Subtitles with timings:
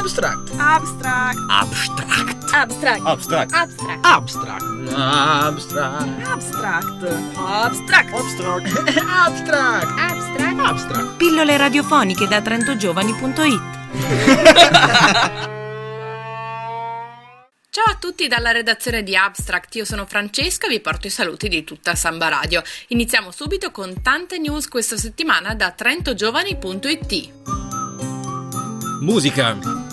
[0.00, 0.48] Abstract.
[0.56, 1.36] Abstract.
[1.50, 2.54] Abstract.
[2.54, 3.02] Abstract.
[3.04, 3.52] Abstract.
[3.52, 4.00] Abstract.
[4.02, 4.64] Abstract.
[4.96, 6.16] Abstract.
[6.16, 6.88] Abstract.
[7.36, 7.36] Abstract.
[7.36, 8.08] Abstract.
[8.96, 9.92] Abstract.
[9.98, 10.58] Abstract.
[10.58, 11.16] Abstract.
[11.18, 13.60] Pillole radiofoniche da trentogiovani.it
[17.68, 21.48] Ciao a tutti dalla redazione di Abstract, io sono Francesca e vi porto i saluti
[21.48, 22.62] di tutta Samba Radio.
[22.88, 27.32] Iniziamo subito con tante news questa settimana da trentogiovani.it.
[29.00, 29.89] Musica.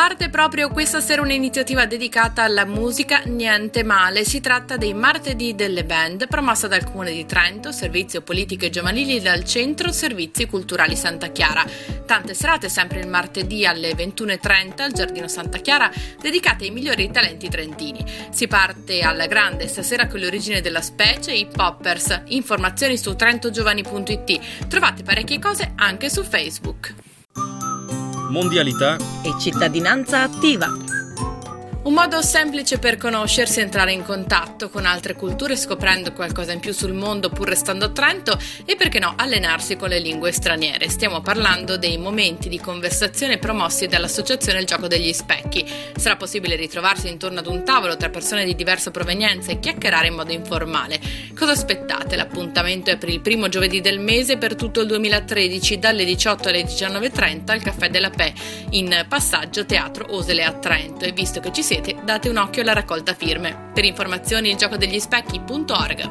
[0.00, 4.24] Parte proprio questa sera un'iniziativa dedicata alla musica Niente Male.
[4.24, 9.44] Si tratta dei Martedì delle Band, promossa dal Comune di Trento, Servizio Politiche Giovanili dal
[9.44, 11.66] Centro Servizi Culturali Santa Chiara.
[12.06, 17.50] Tante serate sempre il martedì alle 21.30 al Giardino Santa Chiara, dedicate ai migliori talenti
[17.50, 18.02] trentini.
[18.30, 22.22] Si parte alla grande stasera con l'origine della specie, i Poppers.
[22.28, 24.66] Informazioni su trentogiovani.it.
[24.66, 27.09] Trovate parecchie cose anche su Facebook.
[28.30, 28.96] Mondialità.
[29.22, 30.89] e cittadinanza attiva.
[31.90, 36.60] Un modo semplice per conoscersi e entrare in contatto con altre culture scoprendo qualcosa in
[36.60, 40.88] più sul mondo pur restando a Trento e perché no allenarsi con le lingue straniere.
[40.88, 45.66] Stiamo parlando dei momenti di conversazione promossi dall'associazione Il Gioco degli Specchi.
[45.96, 50.14] Sarà possibile ritrovarsi intorno ad un tavolo tra persone di diversa provenienza e chiacchierare in
[50.14, 51.00] modo informale.
[51.36, 52.14] Cosa aspettate?
[52.14, 56.62] L'appuntamento è per il primo giovedì del mese per tutto il 2013 dalle 18 alle
[56.62, 58.32] 19.30 al Caffè della Pe
[58.70, 62.72] in passaggio Teatro Osele a Trento e visto che ci siete date un occhio alla
[62.72, 63.70] raccolta firme.
[63.72, 66.10] Per informazioni il gioco degli specchi.org.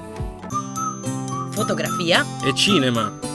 [1.51, 3.28] Fotografia E cinema.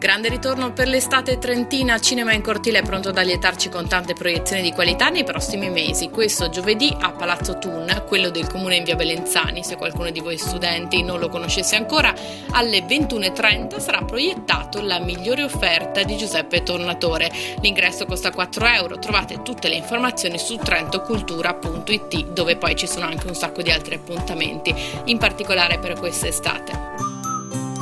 [0.00, 4.62] Grande ritorno per l'estate trentina, Cinema in Cortile è pronto ad allietarci con tante proiezioni
[4.62, 6.08] di qualità nei prossimi mesi.
[6.08, 10.38] Questo giovedì a Palazzo Thun, quello del comune in via Belenzani, se qualcuno di voi
[10.38, 12.14] studenti non lo conoscesse ancora,
[12.52, 17.30] alle 21.30 sarà proiettato La migliore offerta di Giuseppe Tornatore.
[17.60, 23.26] L'ingresso costa 4 euro, trovate tutte le informazioni su trentocultura.it dove poi ci sono anche
[23.26, 24.74] un sacco di altri appuntamenti,
[25.04, 26.72] in particolare per quest'estate.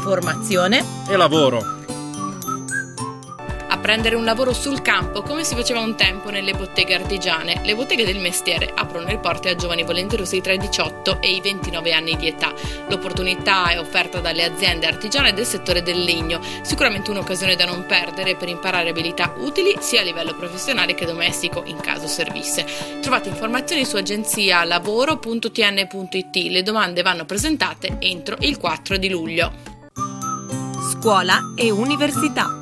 [0.02, 1.77] formazione E lavoro.
[3.78, 7.60] Prendere un lavoro sul campo come si faceva un tempo nelle botteghe artigiane.
[7.64, 11.40] Le botteghe del mestiere aprono le porte a giovani volenterosi tra i 18 e i
[11.40, 12.52] 29 anni di età.
[12.88, 18.36] L'opportunità è offerta dalle aziende artigiane del settore del legno, sicuramente un'occasione da non perdere
[18.36, 22.66] per imparare abilità utili sia a livello professionale che domestico in caso servisse.
[23.00, 26.36] Trovate informazioni su agenzia lavoro.tn.it.
[26.36, 29.52] Le domande vanno presentate entro il 4 di luglio.
[30.98, 32.57] scuola e università.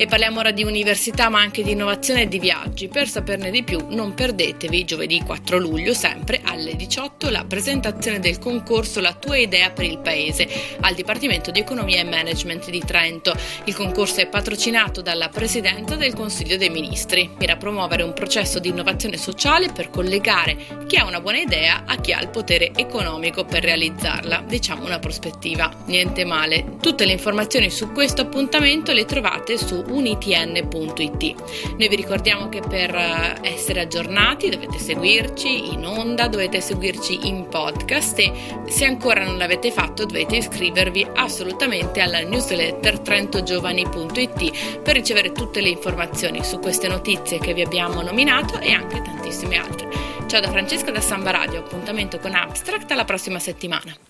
[0.00, 2.88] E parliamo ora di università ma anche di innovazione e di viaggi.
[2.88, 8.38] Per saperne di più non perdetevi giovedì 4 luglio sempre alle 18 la presentazione del
[8.38, 10.48] concorso La tua idea per il paese
[10.80, 13.36] al Dipartimento di Economia e Management di Trento.
[13.64, 17.28] Il concorso è patrocinato dalla Presidenza del Consiglio dei Ministri.
[17.38, 20.56] Mira promuovere un processo di innovazione sociale per collegare
[20.86, 24.44] chi ha una buona idea a chi ha il potere economico per realizzarla.
[24.48, 25.70] Diciamo una prospettiva.
[25.84, 26.78] Niente male.
[26.80, 31.74] Tutte le informazioni su questo appuntamento le trovate su unitn.it.
[31.76, 37.48] Noi vi ricordiamo che per eh, essere aggiornati dovete seguirci in onda, dovete seguirci in
[37.48, 38.32] podcast e
[38.68, 45.68] se ancora non l'avete fatto dovete iscrivervi assolutamente alla newsletter trentogiovani.it per ricevere tutte le
[45.68, 49.88] informazioni su queste notizie che vi abbiamo nominato e anche tantissime altre.
[50.26, 54.09] Ciao da Francesca da Samba Radio, appuntamento con Abstract alla prossima settimana.